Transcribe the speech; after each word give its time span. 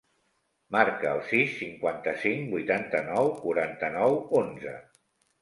Marca 0.75 1.11
el 1.17 1.21
sis, 1.27 1.51
cinquanta-cinc, 1.59 2.47
vuitanta-nou, 2.55 3.31
quaranta-nou, 3.45 4.19
onze. 4.43 4.77